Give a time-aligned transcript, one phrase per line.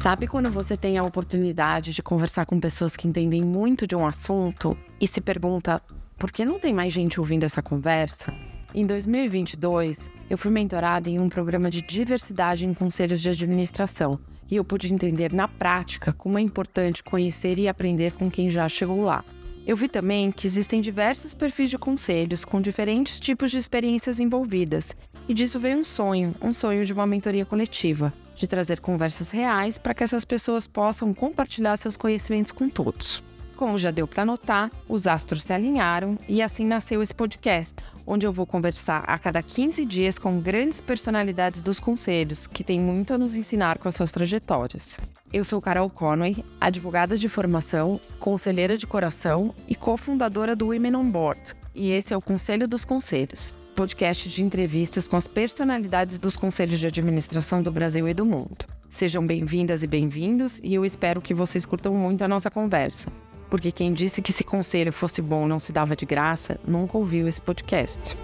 [0.00, 4.06] Sabe quando você tem a oportunidade de conversar com pessoas que entendem muito de um
[4.06, 5.78] assunto e se pergunta
[6.18, 8.32] por que não tem mais gente ouvindo essa conversa?
[8.74, 14.18] Em 2022, eu fui mentorada em um programa de diversidade em conselhos de administração
[14.50, 18.66] e eu pude entender na prática como é importante conhecer e aprender com quem já
[18.70, 19.22] chegou lá.
[19.66, 24.96] Eu vi também que existem diversos perfis de conselhos com diferentes tipos de experiências envolvidas,
[25.28, 29.76] e disso veio um sonho, um sonho de uma mentoria coletiva de trazer conversas reais
[29.76, 33.22] para que essas pessoas possam compartilhar seus conhecimentos com todos.
[33.60, 38.26] Como já deu para notar, os astros se alinharam e assim nasceu esse podcast, onde
[38.26, 43.12] eu vou conversar a cada 15 dias com grandes personalidades dos conselhos, que têm muito
[43.12, 44.98] a nos ensinar com as suas trajetórias.
[45.30, 51.10] Eu sou Carol Conway, advogada de formação, conselheira de coração e cofundadora do Women on
[51.10, 56.36] Board, e esse é o Conselho dos Conselhos podcast de entrevistas com as personalidades dos
[56.36, 58.66] conselhos de administração do Brasil e do mundo.
[58.90, 63.10] Sejam bem-vindas e bem-vindos e eu espero que vocês curtam muito a nossa conversa,
[63.50, 67.26] porque quem disse que se conselho fosse bom não se dava de graça nunca ouviu
[67.26, 68.16] esse podcast.